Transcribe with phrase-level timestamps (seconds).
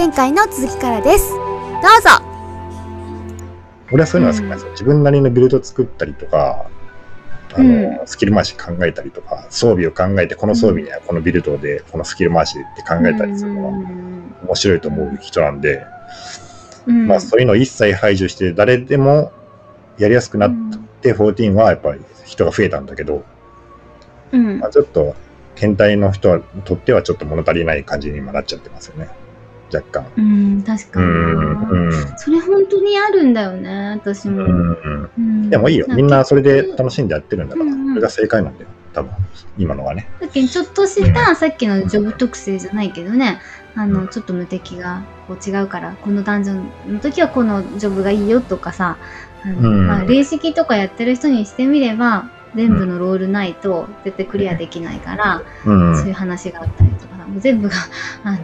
[0.00, 1.28] 前回の続きからです。
[1.28, 1.40] どう
[2.00, 2.24] ぞ。
[3.92, 4.70] 俺はそういうのが好きなんですよ。
[4.70, 6.70] 自分なりのビルド作ったりとか、
[7.52, 13.72] あの、うスキル回し考えたりとか、装備を考えて、この装備にはこのビルドで、このスキル回しって考えたりするのは
[14.46, 15.84] 面白いと思う人なんで、
[16.86, 17.06] うん。
[17.06, 19.32] まあそういうのを一切排除して、誰でも
[19.98, 20.50] やりやすくなっ
[21.02, 23.22] て、14はやっぱり人が増えたんだけど、
[24.32, 24.60] うん。
[24.60, 25.14] まあ、ちょっと、
[25.56, 29.19] 検体の人にとってはちょっと物足りない感じに今なっちゃってますよね。
[29.72, 30.06] 若干。
[30.16, 31.08] うん、確かうに。
[31.08, 31.92] うん。
[32.16, 34.44] それ本当にあるんだよね、私も。
[34.44, 35.86] うんうんでもいいよ。
[35.88, 38.68] みんなそれで楽しんでやってるんだから、それが正解なんだよ。
[38.92, 39.12] 多分、
[39.58, 40.08] 今のがね。
[40.20, 43.40] だけどちょっとしたさっきのジョブ特性じゃないけどね、
[43.74, 46.54] あの、ちょっと無敵がこう違うから、このダンジョ
[46.88, 48.98] ンの時はこのジョブがいいよとかさ、
[49.42, 55.96] あのうんまあ、霊式とかやってる人にしてみれば、全部のロールないと絶対クリアできないから、うん。
[55.96, 57.76] そういう話があったりとか全部が、
[58.24, 58.38] あの、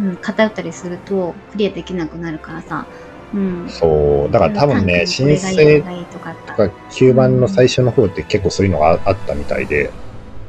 [0.00, 2.86] うん、偏ったりするとクリアできなくなるからさ、
[3.34, 3.68] うん。
[3.68, 4.32] そう。
[4.32, 5.80] だから多分ね、申請
[6.12, 9.90] とかあったとか9番の最初の方って結構そういうのがあったみたいで、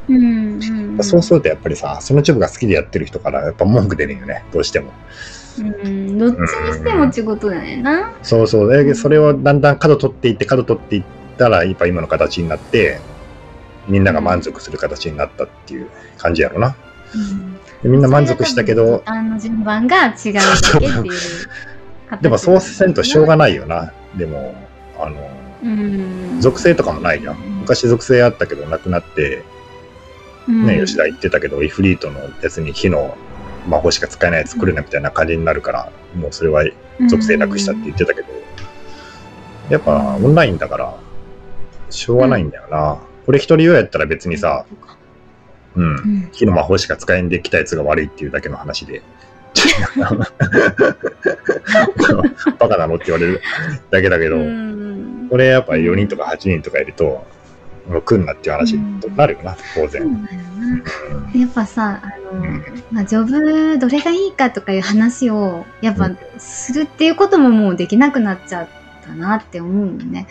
[0.08, 4.92] うんうんうん、そうするとやっぱりさ、そのジョブが好きでやってる人からやっぱ文句出るよね、どうしても。
[5.60, 8.14] うん、どっちにしてもってことだよねな。
[8.24, 8.84] そうそう。
[8.86, 11.04] でそれをだんだん角取っていって、角取っていっ
[11.38, 13.00] たら、やっぱ今の形になって、
[13.88, 16.76] みんなが満足する形になったっていう感じやろな。
[17.16, 17.54] うん。
[17.84, 20.42] でみんな満足したけど、あの順番が違うだ
[20.78, 21.04] けっていう
[22.10, 23.94] 形でもそうせんとしょうがないよな。
[24.18, 24.56] でも、
[25.00, 25.30] あの、
[25.64, 26.42] うん。
[26.42, 27.38] 属性とかもないじゃん。
[27.62, 29.44] 昔属性あったけどなくなって、
[30.48, 33.16] ね、吉田言ってたけど、イフリートのやつに火の
[33.68, 36.64] 魔法しか使えないやつ来るなみたいな感じになるから、もうそれは
[37.10, 38.28] 属性なくしたって言ってたけど、
[39.70, 40.96] やっぱオンラインだから、
[41.90, 43.00] しょうがないんだよな。
[43.26, 44.66] これ一人用やったら別にさ、
[45.76, 46.30] うん、うん。
[46.32, 49.02] 火の魔法しか使えんできたやつが悪いっていうだけの話で、
[52.60, 53.42] バカなのって言われる
[53.90, 55.28] だけだけど、うん。
[55.30, 57.26] これやっぱ4人とか8人とかいると、
[57.90, 60.28] もう来んなっていう話になるよな、当然。
[61.36, 62.64] やっぱさ、あの、うん。
[62.92, 66.18] まあ、ジョブどれがいいかとかいう話を、やっぱうん。
[66.38, 68.68] するっていうことももうできなくなっちゃっ
[69.06, 70.28] たなって思うよね。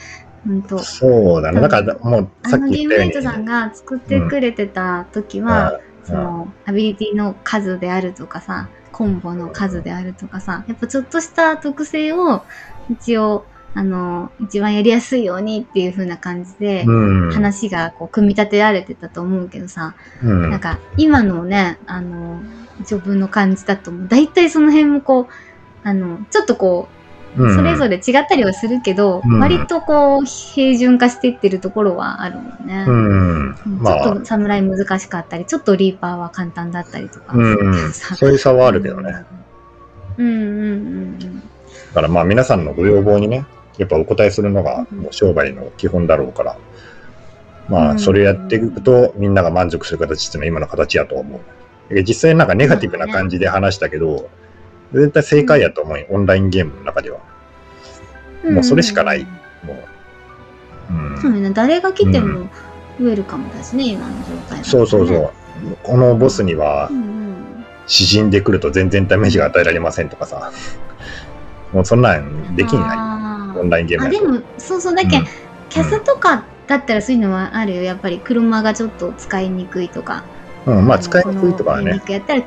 [0.47, 0.79] 本当。
[0.79, 1.61] そうだね。
[1.61, 12.43] だからもうあのさっき言ったようにゲームメイトさんが作ってくれてた時は、そのアビリティの数であるとかさコンボの数であるとかさやっぱちょっとした特性を
[12.91, 20.51] 一応あの一番やりやすいようにっていう風な感じでうん、話がこう組み立てられてたと思うけどさ、うん。
[20.51, 22.41] なんか今のねあの
[22.85, 25.27] 序文の感じだともう大体その辺もこう
[25.85, 27.00] あのちょっとこううん
[27.37, 32.85] それぞれ違ったりはするけど、うん割とこう平準化していってるところはあるもんね。
[32.87, 33.55] うん、
[33.85, 37.37] ちょっと侍難しかったり、ちょっとリーパーは簡単だったりとか。
[37.37, 39.25] うん、 そういう差はあるけどね。。
[40.19, 41.43] うんうんうん
[41.91, 43.47] だからまあ皆さんのご要望にね、
[43.79, 46.57] やっぱお答えするのがうんもう商売の基本だろうから、
[47.69, 51.41] まうんあそれやっていくとみんなが満足する形っていうのは今の形やと思
[51.91, 51.95] う。
[51.95, 54.29] で実際なんかネガティブな感じで話したけど、
[54.93, 57.19] 絶対正解やと思うよ、オンラインゲームの中では。
[58.45, 58.55] うん。
[58.55, 59.27] もうそれしかないん
[59.65, 60.93] もう。
[60.93, 62.49] うんそうね、誰が来ても
[62.99, 65.31] ウェルカムだしね、今の状態ねそうそうそう。
[65.83, 70.53] このボスにはうんで来ると全然ダメージが与えられませんとかさ。
[71.73, 73.59] もうそんなんできんない。
[73.59, 74.07] オンラインゲーム。
[74.07, 75.27] あでも、そうそう、だけ、うん
[75.71, 77.83] キャスとかだったらそういうのはあるよ。
[77.83, 80.25] やっぱり車がちょっと使いにくいとか。
[80.67, 82.43] うん、まあ使いにくいとかはねやったら、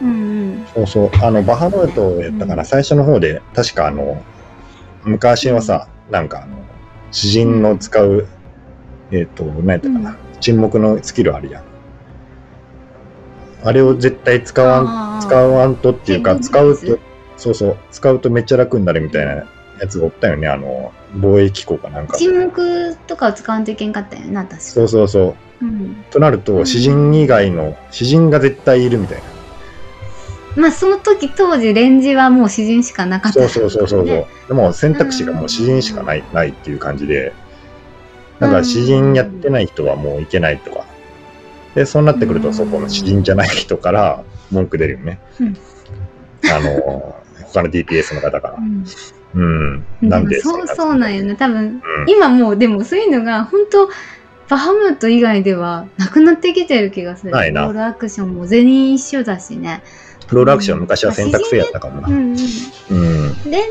[0.00, 0.66] うんうん。
[0.74, 1.10] そうそう。
[1.22, 4.22] あの、バハムートやったから、うん最初の方で、確かあの、
[5.04, 6.64] 昔はさ、なんかあの、
[7.10, 8.26] 詩人の使う、
[9.10, 11.64] えっ、と、何やったかな、うん沈黙のスキルあるやん。
[13.62, 16.98] あれを絶対使わん、使わんとっていうか、沈使うと
[17.36, 19.46] そうそう、使うとめっちゃ楽になるみたいなや
[19.88, 22.16] つがおったよね、あの、防衛機構かなんか。
[22.16, 25.64] 沈黙とかを使わんといけんかったよな、確かそうそうそう。
[25.64, 26.04] うん。
[26.10, 29.24] となると、うん詩人以外の、詩人が絶対いるみたいな。
[30.56, 34.54] まあ、その時当時レンジはもう詩人しかなかった、そうそうそうそうそう。
[34.54, 37.32] も選択肢がもう詩人しかない、ないっていう感じで、
[38.40, 40.84] だから詩人やってない人はもういけないとか。
[41.74, 45.20] で、そうなってくると、そこの詩人じゃない人から文句出るよね。
[45.40, 45.56] うん
[46.52, 47.14] あの、
[47.52, 48.60] 他の DPS の方からう。
[48.60, 48.84] ん
[49.34, 49.84] うん。
[50.00, 51.36] なんでそうそうなんよね。
[51.36, 53.88] 多分、うん今もうでもそういうのが本当
[54.48, 57.32] バハムート以外ではなくなってきてる気がする。
[57.32, 59.82] ないなロールアクションも全員一緒だしね。
[60.30, 62.12] プロールアクション昔は選択制やったかもなう。
[62.12, 62.20] んうん。
[62.34, 63.50] うん。
[63.50, 63.68] レン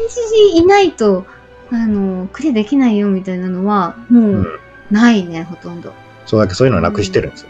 [0.54, 1.26] ジいないと、
[1.72, 4.60] あの、クリアできないよみたいなのはもうんう
[4.92, 5.94] ないね、ほとんど。
[6.26, 7.50] そうだけどそういうのをなくしてるんですよ。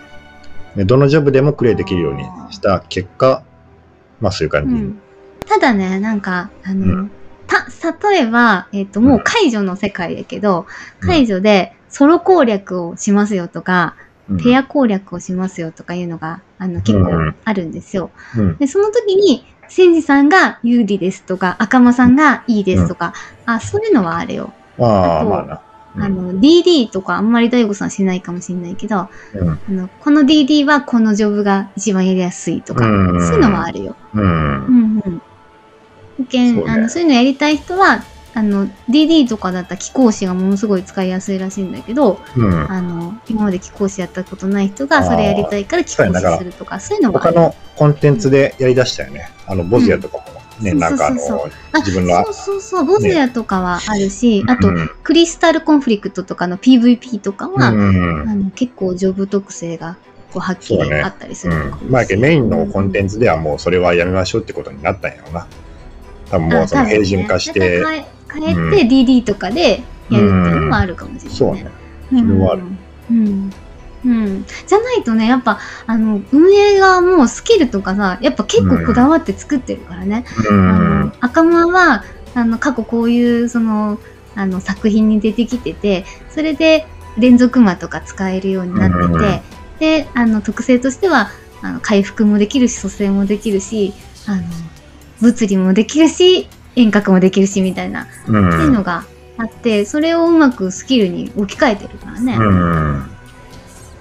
[0.75, 3.44] でどのジョブでもクリアできるようにした結果、
[4.21, 5.01] まあそういう感じにうん。
[5.47, 7.11] ただね、なんか、あの、うん
[7.47, 7.65] た、
[8.09, 10.67] 例えば、えっ、と、もう解除の世界だけど、
[11.00, 13.95] 解除でソロ攻略をしますよとか、
[14.37, 18.11] ペア攻略をしますよとかいうのが、あの、結構あるんですよ。
[18.37, 18.57] うん。
[18.57, 23.13] で、その時に、センジさんが有利ですとか、赤間さんがいいですとか、
[23.45, 24.53] あ、そういうのはあれよ。
[24.79, 25.53] ああ、まあな。
[25.53, 25.69] うん
[26.01, 29.49] あの、DD とかあんまり大悟さんしないかもしれないけど、うん。
[29.49, 33.95] あの、この DD はこのジョブが一番やりやすいとか、うんそういうのはあるよ。
[34.13, 34.21] うん。
[34.21, 35.21] うんうん。
[36.17, 38.03] 保険、そうねあの、そういうのやりたい人は、
[38.39, 42.71] あの、DD とかだったら気候士がものすごい使いやすいらしいんだけど、うん。
[42.71, 47.33] あの、今まで気候士やったことない人がそれやりたいから気候士するとか、そういうのはある。
[47.33, 49.30] 他のコンテンツでやりだしたよね。
[49.45, 50.24] あの、ボズヤとかも
[50.62, 51.18] ね、うんなんかあの
[51.75, 59.97] 自分のそうそうそう、ボズヤとかはあるし、あとう、んクリスタルコンフリクトとかの PVP とかは、うんあの結構ジョブ特性が
[60.31, 62.12] こうはっきりあったりすうるのかもしれないん。
[62.12, 65.47] まあ、メインのコンテンツではもうそれはやめましょうってことになったんやろうな。
[66.30, 67.83] 多分もうその平準化して、
[68.31, 71.67] 変えて DD とかでやるっていうのはあるかもしれない、そうね。
[72.11, 72.27] うん。
[72.27, 72.63] それはある
[73.11, 73.53] うん。
[74.05, 74.45] うん。
[74.67, 80.25] じゃないとね、やっぱ、あの、運営側もスキルとかさ、やっぱ結構こだわって作ってるからね。
[80.49, 81.13] うあんの。
[81.19, 82.03] 赤間は、
[82.35, 83.99] あの、過去こういう、その、
[84.35, 86.87] あの、作品に出てきてて、それで
[87.17, 91.29] 連続魔とか使えるようになってて、うんで、あの、特性としては、
[91.61, 93.93] あの、回復もできるし、蘇生もできるし、
[94.27, 94.43] あの、
[95.21, 96.47] 物理もできるし、
[96.81, 98.33] 遠隔もできるし、みたいな、うってい
[98.65, 98.83] うのん。
[98.83, 99.03] が
[99.37, 102.35] あって、それをうまくスキルに置き換えてるからね。
[102.35, 103.09] うん。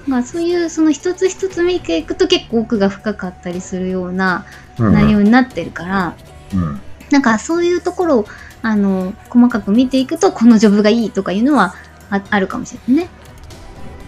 [0.07, 4.47] まあそういう、その一つ一つ見ていくと結構奥が深かったりするような
[4.79, 6.15] うん内容になってるから、
[6.55, 6.81] うん。
[7.11, 8.27] なんかそういうところを、
[8.63, 11.75] あの、細かく見ていくと、このジョブがいいとかいうのは
[12.11, 13.11] ああるかもしれないね。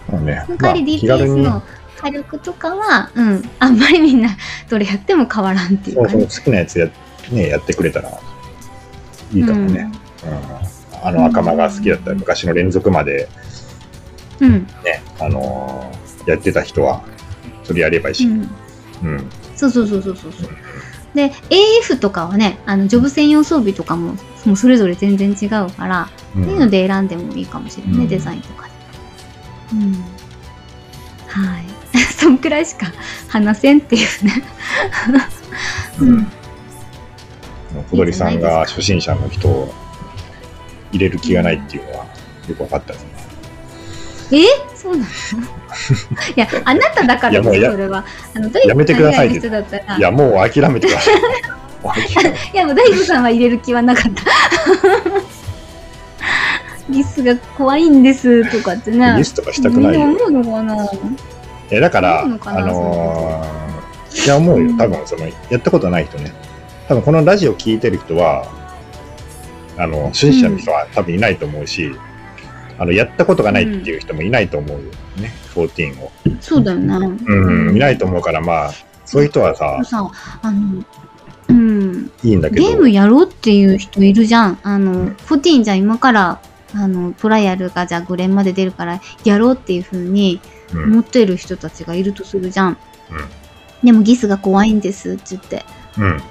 [0.09, 1.63] その代わり DPS にの
[2.01, 4.29] 火力とかは、うん、あんまりみんな
[4.69, 6.09] どれやっても変わらんっていうかね。
[6.09, 6.89] そうそう、好きなやつや,、
[7.31, 8.19] ね、やってくれたら
[9.33, 9.91] いいかもね。
[10.25, 11.07] うん。
[11.07, 13.27] あの赤間が好きだった昔の連続まで
[14.39, 14.53] うん。
[14.53, 14.67] うん。
[14.83, 17.03] ね、あのーやってた人は、
[17.63, 18.25] それやればいいし。
[18.25, 18.49] うん。
[19.03, 19.29] うん。
[19.55, 20.49] そうそうそうそうそうそう。
[21.15, 28.71] で、AF とかはね、あの、ジョブ専用装備とかも、もうそれぞれ全然違うから、うんっていうので選んでもいいかもしれないね、うんデザインとかで。
[29.73, 29.93] うん。
[31.27, 31.65] はい。
[32.17, 32.87] そんくらいしか
[33.27, 34.43] 話せんっていうね。
[35.99, 36.27] うん。
[37.89, 39.73] 小鳥さんが初心者の人を
[40.91, 42.05] 入れる気がないっていうのは
[42.47, 43.09] よく分かったですね。
[44.33, 44.45] え？
[44.75, 45.07] そうなの？
[46.35, 48.05] いや、あなただからこそいやもうやそれは。
[48.35, 49.31] あの、やめてください。
[49.33, 49.41] い
[49.99, 51.15] や、もう諦めてください。
[52.53, 54.23] いや、もう大悟さんは入れる気はなかった。
[56.91, 59.15] ギスが怖いんですとかってね。
[59.17, 60.01] リストかしたくないよ。
[60.01, 60.75] 思うのかな？
[61.69, 64.73] えだから、あのーいや、思うよ。
[64.77, 66.33] 多分、その、やったことない人ね。
[66.91, 68.45] 多分、このラジオ聞いてる人は、
[69.77, 71.89] あの、初心者の人は多分いないと思うし、
[72.77, 74.83] あの、やったことがないっていう人もいないと思うよ
[75.15, 76.11] ね、14を。
[76.41, 76.93] そうだよね。
[77.25, 78.71] うん、いないと思うから、まあ、
[79.05, 80.11] そういう人はさ、さ、
[80.41, 80.83] あの、
[81.47, 82.61] うん、いいんだけど。
[82.61, 84.59] ゲームやろうっていう人いるじゃん。
[84.61, 86.41] あの、14じゃあ今から、
[86.75, 90.41] あの、トライアルがじゃあ5連まで出るから、やろうっていう風に
[90.73, 92.69] うん思ってる人たちがいるとするじゃん。
[92.69, 92.77] うん
[93.83, 95.65] でもギスが怖いんですって言って。
[95.97, 96.21] うん。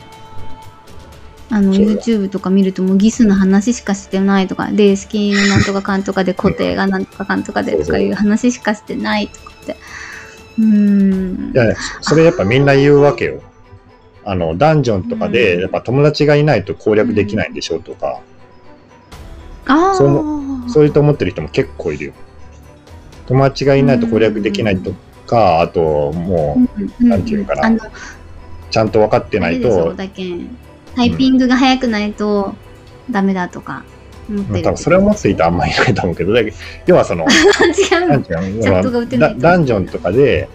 [1.51, 9.77] あの、YouTube とか見るともうギスの話しかしてないとか、レースキーのなんとかかんとかで固定がなんとかかんとかでとかいう話しかしてないとかって。
[10.59, 11.57] うーんい。
[11.57, 13.43] や、それやっぱみんな言うわけよ。
[14.25, 18.21] あの、ダンジョンとかうんで、やっぱ友達がいないと攻略できないんでしょうとか、
[19.67, 19.95] ああ。
[19.95, 22.13] そうそういうと思ってる人も結構いるよ。
[23.27, 24.93] 友達がいないと攻略できないと
[25.27, 27.91] か、あと、もう、うなんていうのかな
[28.71, 30.57] ちゃんと分かってないと、だけん
[30.97, 32.55] タイピングが速くないと
[33.11, 33.85] ダメだとか
[34.29, 34.63] 思ってる。
[34.63, 36.57] 多分それを持っていたらあんまりいないと思うけど、だけど
[36.87, 37.27] 要はその、
[39.19, 40.49] ダダンジョンとかで、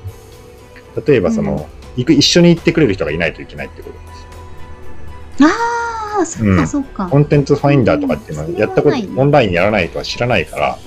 [1.06, 5.54] 例えばその、行く一緒に行ってくれる人がいないといけないってことです。
[5.54, 7.08] ああ、そっうんかそっか。
[7.10, 10.77] コンテンツファインダーとかっていうのは、やったことねオンラインやらない人は知らないから、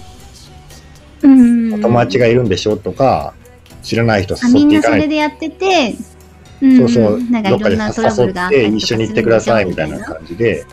[1.22, 1.80] うん。
[1.80, 3.34] 友達がいるんでしょとか、
[3.82, 6.17] 知らない人あみんなそ誘っていかないれでやってて、うん
[6.60, 10.64] そうそう、なんかいろんなトラブルがあっか誘って一緒に行ってくださいみたいな感じで、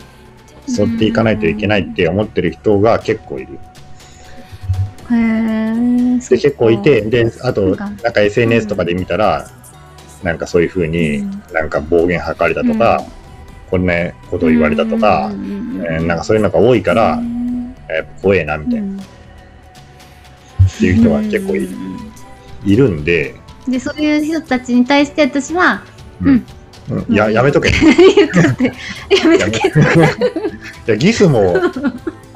[0.68, 3.58] 誘っていかないといけないって思ってる人が結構いる。
[5.12, 6.18] へえ。
[6.18, 9.48] で、結構いて、で、あと、なんか SNS とかで見たら、
[10.22, 11.42] なんかそういうふうにうん。
[11.52, 13.04] なんか暴言吐かれたとか、
[13.70, 17.22] こんなことを言われたとか、えーなんかそういうのが多いか、から
[17.94, 19.06] やっぱ怖えなみたいな、っ
[20.78, 21.68] ていう人が結構い
[22.64, 23.34] いるんで、
[23.68, 25.82] で、そういう人たちに対して私は、
[26.22, 27.68] うんうんうんや、やめとけ。
[27.68, 27.72] い
[28.14, 28.64] 言っって。
[29.16, 29.80] やめとけって。
[30.92, 31.56] や、ギスも、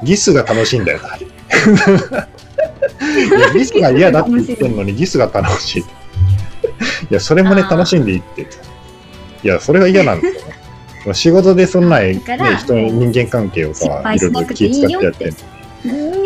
[0.03, 1.15] ギスが楽しいんだよな。
[3.37, 5.81] いや、ギスが嫌だって言ってんのに、ギスが楽しい。
[5.81, 5.85] い
[7.09, 8.41] や、それもね、楽しんでいいって。
[9.43, 10.61] いや、それが嫌なんですよね。
[11.13, 12.21] 仕事でそんな、ね、
[12.59, 15.33] 人の人間関係をさいろいろ気遣ってやって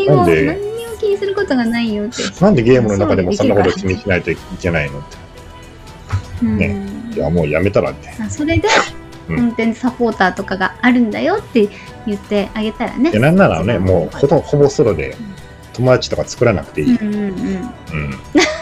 [0.07, 0.59] なんで
[1.05, 2.23] 気にすることがないよって。
[2.43, 4.99] なんでゲームの中でもそんなこと気にしないといけないの？
[4.99, 5.17] って。
[6.43, 6.85] うんね
[7.15, 8.09] いや、もうやめたらって。
[8.21, 8.67] あそれで、
[9.29, 11.67] うん運転サポーターとかがあるんだよって
[12.05, 13.09] 言ってあげたらね。
[13.09, 15.17] で、なんならね、もうほとほぼソロで
[15.73, 16.95] 友達とか作らなくていい。
[16.95, 17.29] うんうんうん。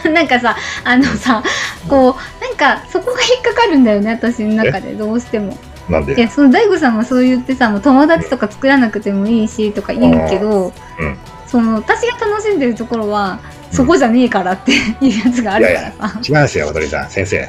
[0.06, 0.12] うん。
[0.14, 1.42] なんかさ、あのさ、
[1.86, 5.54] こう、なんかそこが引っかかるんだよね、私の中で、どうしても。
[5.90, 6.14] なんで？
[6.14, 11.16] いや、その大悟さんもそう言ってさ、もう友達とか作らなくてもいいしとか言うけど、うん
[11.54, 13.38] その、私が楽しんでるところは、
[13.70, 16.20] そこじゃねえからっていうやつがあるからさ。
[16.20, 17.48] 違うんですよ、踊りさん、先生。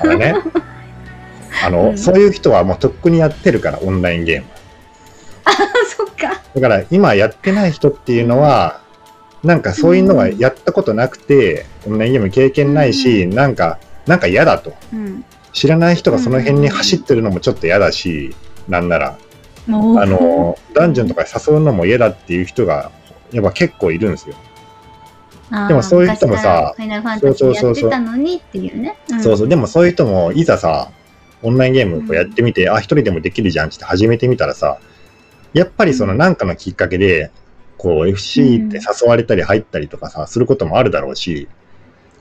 [0.00, 0.36] あのね、
[1.66, 4.46] あの、うんそういう人はもうとっくにやってるから、オンラインゲーム。
[5.96, 6.42] そっか。
[6.54, 8.82] だから今やってない人っていうのは、
[9.42, 14.74] なんかそういうのはやったことなくて、オンラインゲーム経験ないし、なんか、なんか嫌だと。
[14.92, 15.24] うん。
[15.52, 18.36] 知らない人がその辺に走ってるのもちょっと嫌だし、
[18.68, 19.18] なんなら、
[19.66, 22.92] あの、ダンジョンとか誘うのも嫌だっていう人が、
[23.34, 24.36] やっぱ結構いるんですよ。
[25.68, 28.96] でもそういう人もさ昔からファイナルファンタジーやってたのにっていうね。
[29.14, 29.22] ん。
[29.22, 30.90] そうそう、でもそういう人も、いざさ、
[31.42, 34.78] オンラインゲームこうやってみて、あ、一人でもできるじゃんって始めてみたらさ、
[35.52, 37.30] やっぱりそのなんかのきっかけで、
[37.76, 41.48] こう FC って誘われたり入ったりとかさ、することもあるだろうし、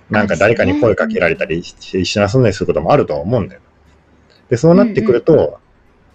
[0.10, 3.62] なんか誰かに声かけられたりして一緒に遊んだりすることもあるとは思うんだよ。
[4.50, 5.60] で、そうなってくると、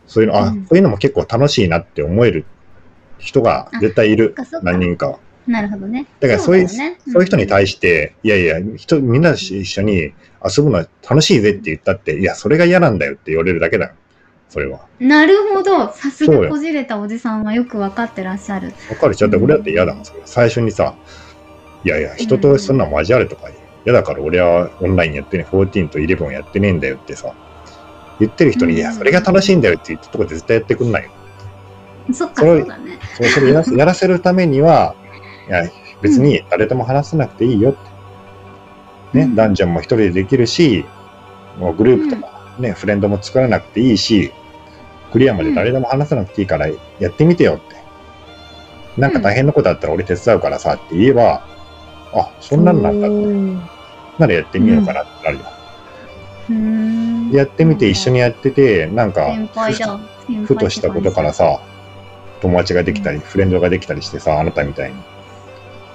[0.07, 0.62] そういうの、あ、うん。
[0.62, 2.45] こういうのも結構楽しいなって思える
[3.18, 5.18] 人が絶対いる何人かは。
[5.46, 6.06] なるほどね。
[6.20, 10.12] だからそういう、だよねそういう人に対して、いやいや、人、みんなで一緒に
[10.44, 13.92] 遊ぶのは楽しいぜって言ったって、いや、それが嫌なんだよって言われるだけだよ。
[14.50, 14.80] それは。
[15.00, 15.92] なるほど。
[15.92, 18.72] さすがこじれたおじさんはよくわかってらっしゃる。
[18.90, 20.94] わかるちゃって俺だって嫌だもん、それ最初にさ、
[21.84, 23.48] いやいや、人とそんなの交わるとか
[23.84, 27.32] 嫌だから俺はオンラインやってね、14と11やってねえんだよってさ、
[28.20, 31.10] 言ってる人に、いや、それが楽しいんだよって言ったとこで絶対やってくんないよ。
[32.12, 32.98] そっか、そうだね。
[33.18, 34.94] そうそれやらせやらせるためには、
[35.48, 35.64] いや、
[36.00, 37.72] 別に誰とも話さなくていいよっ
[39.12, 39.18] て。
[39.18, 39.34] ね、うん。
[39.34, 40.84] ダンジョンも一人でできるし、
[41.58, 44.32] もうグループとかね、フレンドも作らなくていいし、
[45.12, 46.76] クリアまで誰とも話さなくていいからや
[47.08, 47.76] ってみてよって。
[49.00, 51.42] なんか大変なことあったら俺手伝うからさって言えば、
[52.12, 53.18] あ、そんなんなんだって。
[54.20, 55.44] ならやってみようかなってなるよ。
[57.32, 59.34] やってみて一緒にやってて、なんか、
[60.46, 61.60] ふとしたことからさ、
[62.40, 64.97] 友達ができたり、フレンドができたりしてさ、あなたみたいに、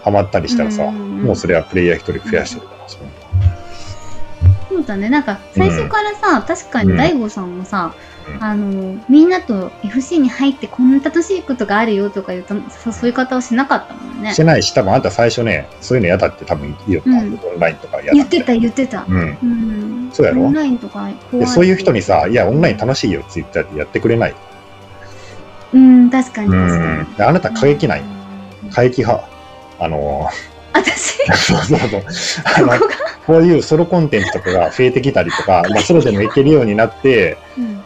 [0.04, 3.02] ハマったりしたらさ、うんもうそれはプレイヤー一人増やしてるから、そう
[4.70, 5.10] そうだね。
[5.10, 7.94] なんか、最初からさ、確かうんに大悟さんもさ、
[8.28, 12.56] うんあの、みんなと FC に入ってこんな楽しいことがあるよとかいうと
[13.04, 14.38] 誘い方をしなかったもんねし。
[14.38, 19.06] てないし、多分あんた最初ね、そういうの嫌だって多分言った、うんオンラインとか嫌だ言ってた、言ってた。
[19.08, 19.18] うん。
[19.18, 20.10] うん。
[20.14, 20.44] そうやろ？
[20.44, 21.10] オンラインとか。
[21.32, 24.36] でそういう人にさ、いや、オンライン楽しいよって言ったってやってくれない。
[25.74, 27.30] うん、確かにう確かに。
[27.30, 28.02] あなた過激ない？
[28.02, 29.28] うん過激派？
[29.80, 30.28] あの
[30.74, 32.04] 私、ー、 そうそうそう。
[32.58, 32.72] あの
[33.26, 37.82] こういうソロコンテンツとかが増えてきたりとか、 まあ、ソロでもいけるようになって、うん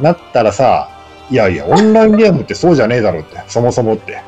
[0.00, 0.88] なったらさ、
[1.30, 4.22] いやいや、オンラインゲームってそうじゃねえだろって、そもそもって。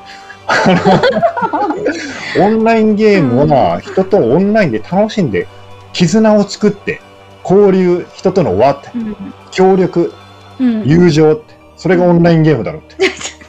[2.38, 5.48] オンラインゲームは人とオンラインで楽しんで、
[5.94, 7.00] 絆を作って、
[7.42, 9.16] 交流、人との輪って、うん
[9.50, 10.12] 協力、
[10.60, 10.84] うん。
[10.86, 12.94] 友情って、それがオンラインゲームだろって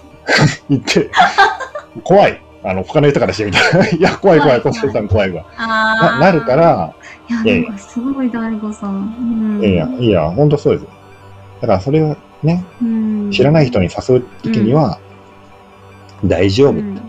[0.68, 1.12] 言って、
[2.04, 2.42] 怖い。
[2.64, 5.46] あの、他の人からしてみたら、 いや、怖い怖い、小杉さん怖いわ。
[5.56, 6.96] ななるか、ら、
[7.44, 9.60] いや、なんかすごい大悟さん。
[9.60, 10.90] うんいやいや、いや、ほんとそうですよ。
[11.62, 14.98] だからそれをね、うん知らない人に誘うときには、
[16.26, 17.00] 大丈夫、うん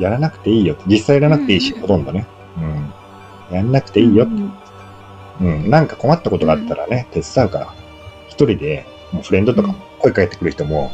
[0.00, 0.74] やらなくていいよ。
[0.88, 2.26] 実際やらなくていいし、うんほとんどね。
[3.50, 3.56] うん。
[3.56, 4.24] やんなくていいよ。
[4.24, 4.52] うん
[5.40, 5.70] うん。
[5.70, 7.68] なんか困ったことがあったらね、手伝うから。
[8.26, 10.92] 一人で、もうフレンドとかも声かけてくる人も、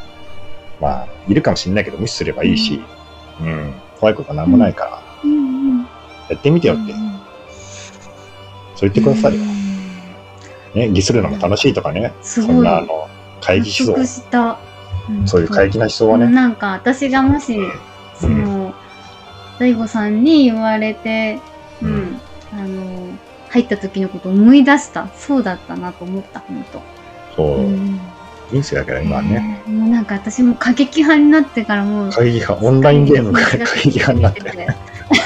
[0.81, 2.81] まあ、いるかもしれないけど、無視すればいいし、
[3.41, 3.75] うん。
[3.99, 5.03] 怖いことはなんもないから、
[6.29, 7.19] やってみてよって、うん
[8.77, 9.43] そう言ってくださいよ。
[9.43, 9.59] うん
[10.75, 12.13] ね、ギスるのも楽しいとかね。
[12.23, 13.09] そんな、あの、
[13.41, 14.07] 会議思想。
[14.07, 14.59] した。
[15.25, 16.29] そういう会議な思想はね。
[16.29, 17.59] なんか私がもし、
[18.15, 18.75] その、
[19.59, 21.41] 大悟さんに言われて、
[21.83, 22.21] ううんん、
[22.53, 23.09] あの、
[23.49, 25.09] 入った時のことを思い出した。
[25.17, 26.83] そうだったなと思った、本当。
[27.35, 27.71] そうう。
[27.71, 28.01] ん
[28.51, 29.63] 人生だから今はね。
[29.67, 34.43] もうなんか私も過激派になってからもう、会議派、オンラインゲームが会議派になって。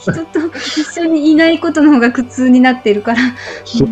[0.00, 3.18] 人と一緒にいないことの方が苦痛になってるから。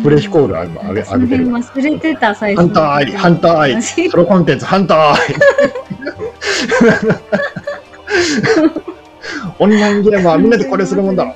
[0.03, 1.59] プレヒコールあ今上げ上げてるわ。
[1.59, 2.61] 忘れてた、最初。
[2.61, 5.19] ハンターアイ、ハンターアイ、ソロコンテンツ、ハンターアイ。
[9.59, 11.33] オンラインゲームはみんなでこれするもんだろ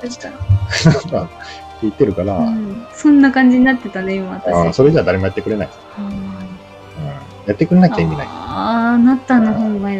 [1.82, 2.86] 言ってるから、うん。
[2.92, 4.52] そんな感じになってたね、今私。
[4.52, 6.06] あーそれじゃ誰もやってくれない、うん。
[6.06, 6.12] うん。
[7.46, 8.26] やってくれなきゃ意味ない。
[8.26, 9.90] ああ、あなたの方が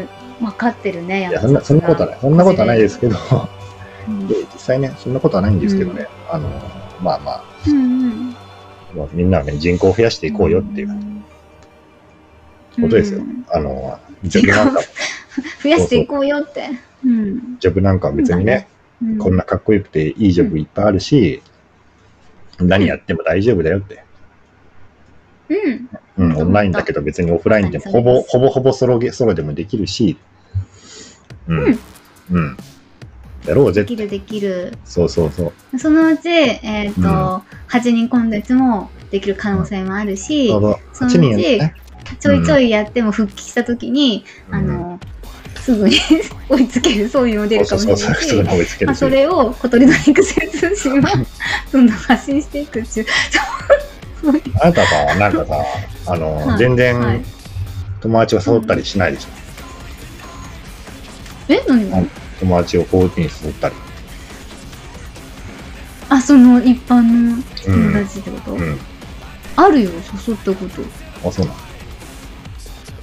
[0.41, 2.19] 分かってるね、いや、そんなそんなことはない。
[2.21, 3.17] そんなことはないですけど、
[4.09, 4.27] うん。
[4.29, 6.49] で実際ね、そんなことはないんですけどね、あの、
[7.01, 9.09] まあまあ、うんうん。
[9.12, 10.89] みんなはね、人口を増やしていこうよっていう。
[12.81, 13.21] ことですよ。
[13.21, 13.45] うん。
[13.51, 14.81] あの、ジョブなんか、
[15.62, 16.71] 増やしていこうよって。
[17.05, 17.57] うん。
[17.61, 18.69] ジョブなんかは別にね、
[19.03, 19.19] うん。
[19.19, 21.43] こんなかっこよくていいジョブいっぱいあるし、
[22.62, 24.04] 何やっても大丈夫だよって。
[25.49, 25.88] うん。
[26.19, 30.19] うん、オンラインだけど別にオフラインでもほぼ、ほぼほぼソロゲ、ソロでもできるし、
[31.49, 31.78] うん。
[32.31, 32.57] うん。
[33.47, 33.83] やろうぜ。
[33.83, 34.73] できるできる。
[34.85, 35.78] そうそうそう。
[35.78, 37.07] そのうち、えっ、と、うん
[37.73, 41.59] 8人コンテンツもできる可能性もあるし、うど8そのうち。
[42.21, 44.82] ちょいちょいやっても復帰したときに、うんあの、
[45.64, 45.97] すぐに
[46.49, 48.00] 追いつける、そういうのも出るかもしれな
[48.54, 48.95] いしまあ。
[48.95, 51.12] それを小鳥の育成通信は
[51.73, 53.07] どんどん発信していくっていう。
[54.61, 55.54] あなたさ、なんかさ、
[56.07, 57.23] あの、はい全然はい
[58.00, 59.28] 友達を誘ったりしないでしょ。
[61.49, 61.88] え何？
[61.90, 63.75] がうん友達をコーチに誘ったり。
[66.09, 68.78] あ、その一般の友達ってこと、うん。
[69.54, 69.90] あるよ、
[70.26, 71.28] 誘ったこと。
[71.28, 71.54] あ、そうなん。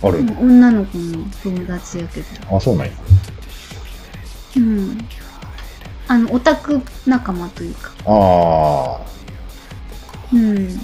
[0.02, 2.56] ある、女の子の友達やけど。
[2.56, 2.92] あ、そうなんや。
[4.58, 4.98] うん。
[6.08, 7.92] あの、オタク仲間というか。
[8.06, 9.02] あ
[10.34, 10.80] うん。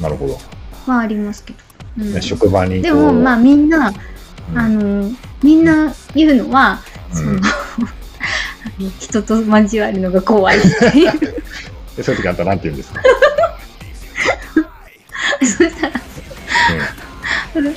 [0.00, 0.38] あ、なるほど。
[0.86, 1.58] はありますけど。
[1.98, 3.88] うんね職場にでも、まあみんな、
[4.50, 5.10] うんあの、
[5.42, 6.80] みんな言うのは、
[7.12, 7.48] その、う んあ
[8.78, 11.12] の人と交わるのが怖いっていう。
[11.96, 13.00] でそういう時あんたなんて言うんですか、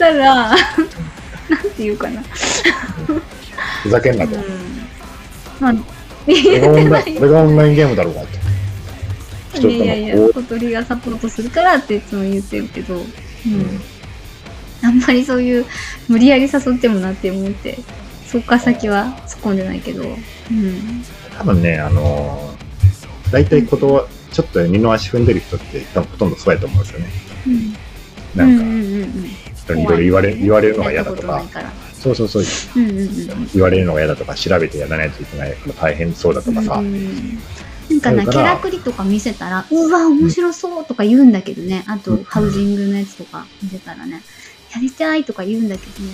[0.10, 0.58] そしたら、なん
[1.76, 2.22] て言うかな。
[3.10, 3.22] うん
[3.84, 4.36] ふざけんなと。
[4.36, 4.44] うん。
[5.60, 5.84] まあ、こ
[6.28, 8.40] れがオンラインこれがオンラインゲームだろうかって。
[9.54, 13.02] 人といやいや、小鳥がサポートするからっていつも言ってるけど、うん。
[13.04, 13.06] う、
[14.84, 15.66] あんまりそういう、
[16.08, 17.78] 無理やり誘ってもなって思って、
[18.28, 20.06] そっから先は突っ込んでないけど、う
[20.54, 21.04] ん。
[21.38, 27.08] 多分ね、あのー、大体ことは、ちょっと二の足踏んでる人って多分ほとんどそうやと思うんですよね。
[27.48, 27.74] うん。
[28.36, 29.39] なんか、うんうんうんうん。
[29.76, 31.44] 人にいろいろ言われ言われるのが嫌だとか
[32.00, 32.44] そうそうそう。
[33.54, 37.40] 言われるのが嫌だとか、調べてやらないといけないから大変そうだとかさ、うん
[37.90, 41.84] なんかな、それからキャラクリとか見せたら、うわ、面白そうとか言うんだけどね。
[41.88, 44.22] あとうん、ハウジングのやつとか見せたらね、
[44.74, 46.12] やりたいとか言うんだけどね。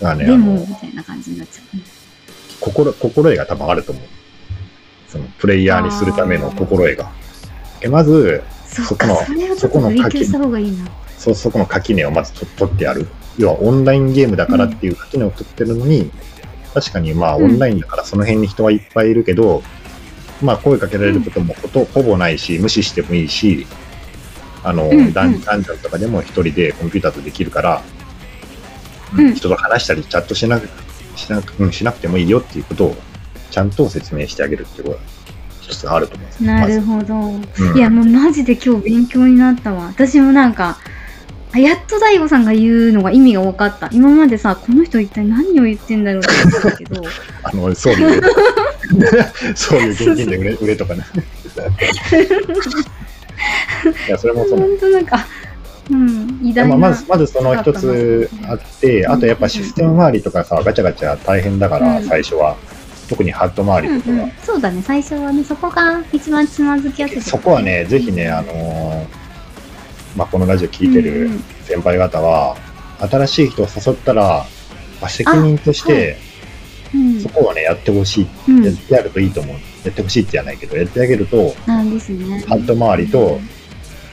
[0.00, 1.78] だからね、でも、あのみたいな感じになっちゃう。
[2.60, 4.04] 心、心得が多分あると思う。
[5.08, 7.10] その、プレイヤーにするための心得が。
[7.80, 10.84] えまず、そこのか、それをちょっそことの追求した方がいいな。
[11.20, 13.06] そ、そこの垣根をまずと取ってやる。
[13.38, 16.10] 要はオンラインゲームだからっていう垣根を取ってるのに、
[16.72, 17.44] 確かにまあうん。
[17.44, 19.62] オンラインだからその辺に人はいっぱいいるけど、
[20.42, 23.66] まあ声かけられることもほとほぼないし、無視してもいいし、
[24.64, 27.82] あの、うんダンジョンとかでも一人でコンピューターとできるから、
[29.16, 29.34] うん。
[29.34, 30.68] 人と話したりチャットしなく
[31.16, 32.96] しなく、うん、しなくてもいいよっていうことを
[33.50, 35.02] ちゃんと説明してあげるっていうことが
[35.60, 36.44] 一つあると思うんです。
[36.44, 37.14] なるほど。
[37.14, 37.76] うん。
[37.76, 39.86] いや、もうマジで今日勉強になったわ。
[39.86, 40.78] 私もなんか、
[41.52, 43.88] あやっと大悟さんが言うのが意味が分かった。
[43.92, 47.02] 今までさ、この人一体何を言ってんだろうって思ってたけど、
[47.42, 48.22] あの、そういう、
[49.56, 51.04] そういう現金で売れ売れとかね。
[54.06, 55.26] いや、それもその、本当なんか、
[55.90, 56.76] うん、偉大な。
[56.76, 62.56] まあ、まず、まずその一つあって、あとやっぱシステム周りとかさ、ガチャガチャ大変だから、うん最初は。
[63.08, 64.24] 特にハット周うんりとかは。
[64.24, 68.79] うん、そうだね、最初はね、そこが一番つまずきやすい、そこはね、ぜひね、あのー
[70.16, 71.30] まあ、このラジオ聞いてる
[71.62, 72.56] 先輩方は、
[73.00, 74.46] 新しい人を誘ったら、
[75.00, 76.18] まあ、責任として、
[76.94, 78.26] うん、そこをね、やってほしい。
[78.48, 79.56] うん、やってやるといいと思う。
[79.84, 82.44] やってほしいってじゃないけど、やってあげると、なんですね。
[82.46, 83.40] ハット周りと、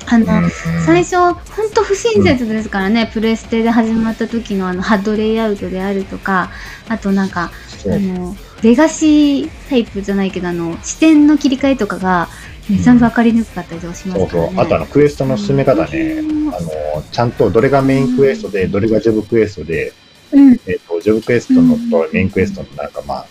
[0.10, 0.50] あの、うん。
[0.86, 1.36] 最初、ほん
[1.72, 6.52] と不親切ですからね、プレステで始まった時のあの、ハッドレイアウトであるとか、
[6.88, 7.52] あとなんか、
[7.86, 12.30] あの、レガシータイプじゃないけど、あの、視点の切り替えとかが、
[12.70, 14.28] めちゃ分かりにくかったりとかしますね。
[14.30, 14.60] そうそう。
[14.60, 16.70] あとあの、クエストの進め方ね、うんあの、
[17.12, 19.94] ちゃんとどれがメインクエストで、どれがジョブクエストで、
[20.32, 23.26] うん、えっ、と、ジョブクエストのとメインクエストのなんかまあ、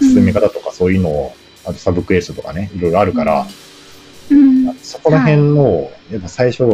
[0.00, 3.46] 進め方とかそういうのを、あとサブクエストとかね、いろいろあるから、
[4.30, 6.68] うん、そこら辺を、やっぱ最初、う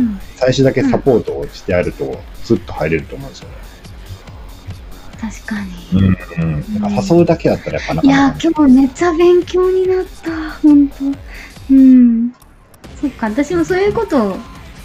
[0.00, 0.20] ん。
[0.36, 3.69] 最初だけサポートをしてやると、スッと入れると思うんですよね。
[5.20, 5.56] 確か
[5.92, 6.16] うんに。
[6.38, 6.80] うん。
[6.80, 8.38] なんか誘うだけだったらやっぱなかいやなか。
[8.38, 10.50] ー、今日めっちゃ勉強になった。
[10.62, 10.94] ほんと。
[11.70, 12.32] うん。
[13.00, 14.36] そっか、私もそういうことを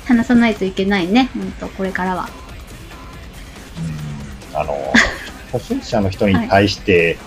[0.05, 1.29] 話さないといけないね。
[1.33, 2.29] ほんと、これからは。
[4.53, 4.93] うんあの、
[5.51, 7.17] 初心者の人に対して、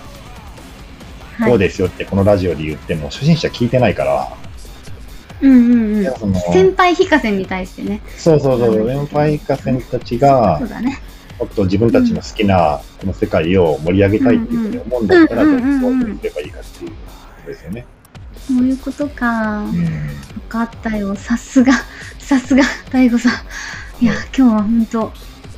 [1.38, 1.50] はい。
[1.50, 4.28] こうですよってこのラジオで言っても、初心者聞いてないから、
[5.40, 6.34] うんうんうん。
[6.52, 8.00] 先輩非課線に対してね。
[8.16, 11.00] そうそうそう、先輩家船たちそがう、だね。
[11.38, 16.96] もっと自分たちの好きなこの世界を盛り上げたいっていうふうに思うんだったら、うんどうすればいいかっていうこ
[17.42, 17.86] とですよね。
[18.46, 19.60] そういうことか。
[19.60, 21.14] うん分かったよ。
[21.14, 21.72] さすが、
[22.18, 23.30] さすが、大悟さ
[24.00, 24.04] ん。
[24.04, 25.12] いや、今日は本当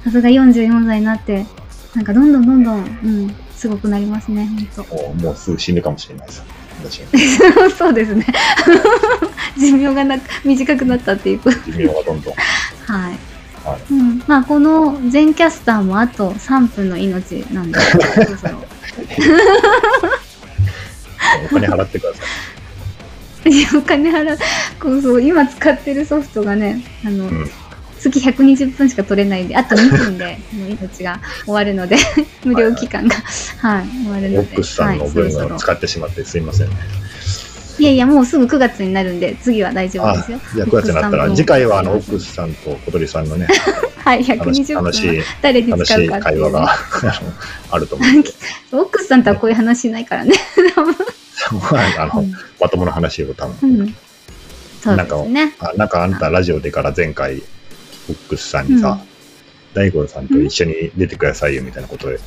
[0.04, 1.46] さすが44歳になって、
[1.94, 6.42] なんかどんどんどんどん、うん、すごくなりますね、本もうもうすぐ死ぬかもしれないです。
[7.76, 8.26] そうですね。
[9.58, 11.40] 寿命がなく短くなったっていう。
[11.66, 12.34] 寿命がどんどん。
[12.34, 13.29] はい。
[13.72, 17.78] はうん、まあこの全キャスターもあと3分の命なんで、
[18.40, 18.64] そろ。
[21.46, 22.22] お金払ってくださ
[23.46, 23.50] い。
[23.50, 24.38] いやお金払う、
[24.80, 27.50] こうそう、今使ってるソフトがね、あの、うん
[28.00, 31.96] 月120分しか取れないんで、あと2分でもう命が終わるので、
[32.44, 33.14] 無料期間が、
[33.59, 34.38] はい、終わるので。
[34.38, 35.54] オックスさんの分。
[35.54, 36.74] を使ってしまってすいませんね。
[36.74, 36.78] い
[37.78, 40.40] やいや、もうすぐ9月になるんで、次は大丈夫あですよ。
[40.54, 43.46] じゃあ9月になったら、次回はあのオックスさんと小鳥さんのね、
[43.98, 46.76] はい、楽し120分楽しい、誰に使うか会話が
[47.70, 50.35] あると思うオックスさんとはこういう話しないからね。
[51.98, 52.24] あの
[52.61, 53.80] まともな話を多分。
[53.80, 53.94] うん。
[54.83, 55.54] そうですね。
[55.59, 57.42] あなんかあんたラジオでから前回、
[58.09, 58.98] オックスさんにさ、
[59.74, 62.18] 大悟さんと一緒に出てくださいよみたいなことで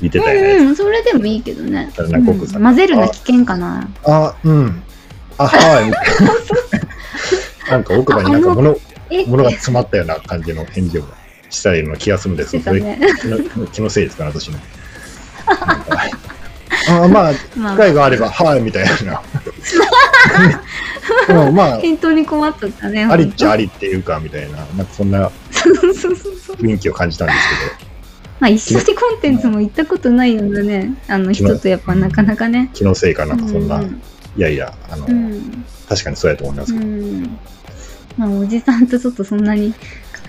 [0.00, 0.56] 言ってたよね。
[0.56, 1.92] うんうん、それでもいいけどね。
[1.96, 3.88] うん混ぜるの危険かな。
[4.04, 4.82] あ、うん。
[5.38, 5.86] あ、はい。
[5.86, 6.32] みたいな
[7.70, 8.76] なんか奥歯になんか物
[9.10, 11.02] え物が詰まったような感じの返事を
[11.50, 12.62] したような気がするんですよ。
[12.62, 13.06] それしてた
[13.58, 13.68] ね。
[13.72, 14.58] 気のせいですかね、私の。
[16.88, 19.22] あまあ、ま機会があれば、はい、みたいな。
[21.26, 23.04] でもまあ、返答に困っとったね。
[23.04, 23.64] ありっちゃあり。
[23.64, 26.56] りっていうか、みたいな、なんかそんなそうそうそうそう。
[26.56, 27.38] 雰囲気を感じたんです
[28.40, 32.70] まあ一緒にコンテンツも行ったことないようなね、あの人とやっぱなかなかね。
[32.72, 34.02] 気のせいかなんかそんな、いうん
[34.36, 35.64] やいや、あの、うん。
[35.88, 37.38] 確かにそうやと思いますうけど、ん。
[38.16, 39.74] まあおじさんとちょっとそんなに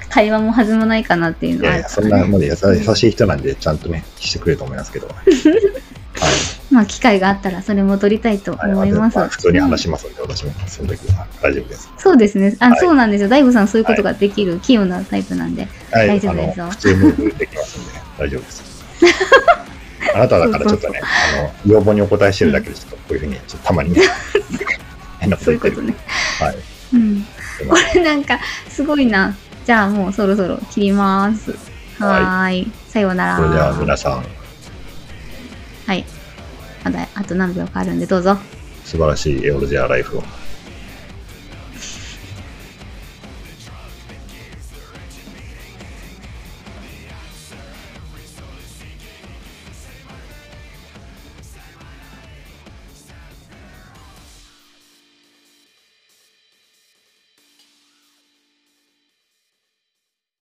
[0.09, 2.27] 会話も弾まないかなっていういやいや、のはあるからそんな、ね。
[2.27, 5.07] まで優優しい人なんで、ちゃんとね、してくれると思いますけど。
[6.21, 6.73] はい。
[6.73, 9.19] まあ機会があったらそれも撮りたいと思います。
[9.19, 11.91] あ普通に話しますので、私もその時は大丈夫です。
[11.97, 12.55] そうですね。
[12.59, 13.29] あ、はいそうなんですよ。
[13.29, 15.67] 大悟さんそういうことができる器用なタイプなんで。
[15.91, 18.71] はい、大丈夫ですよ普通ムーブできますんで、大丈夫です。
[20.15, 24.01] あなただからちょっとね、あの要望にお答えしてるだけで、ちょっとこういうふうに、ちょっとたまにね、
[25.19, 25.87] 変なことそう言ってる。
[25.87, 26.05] いうことね。
[26.39, 26.57] はい。
[26.93, 27.25] うん。
[27.67, 29.35] これなんかすごいな。
[29.65, 31.51] じゃあもうそろそろ切ります。
[31.99, 32.71] はーい。
[32.87, 33.37] さようなら。
[33.37, 34.25] それでは皆さん、
[35.91, 36.05] はい。
[36.85, 38.37] まだあと何秒かあるんでどうぞ。
[38.85, 40.23] 素晴らしいエオルジアライフを